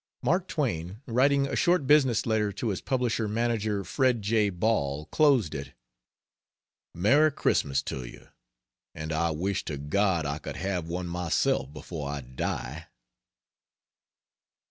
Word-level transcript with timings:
Mark 0.23 0.47
Twain, 0.47 0.99
writing 1.05 1.45
a 1.45 1.55
short 1.55 1.85
business 1.85 2.25
letter 2.25 2.51
to 2.51 2.69
his 2.69 2.81
publishing 2.81 3.31
manager, 3.31 3.83
Fred 3.83 4.23
J. 4.23 4.49
Ball, 4.49 5.05
closed 5.05 5.53
it: 5.53 5.73
"Merry 6.95 7.29
Xmas 7.29 7.83
to 7.83 8.03
you! 8.03 8.27
and 8.95 9.13
I 9.13 9.29
wish 9.29 9.63
to 9.65 9.77
God 9.77 10.25
I 10.25 10.39
could 10.39 10.55
have 10.57 10.87
one 10.87 11.05
myself 11.05 11.71
before 11.71 12.09
I 12.09 12.21
die." 12.21 12.87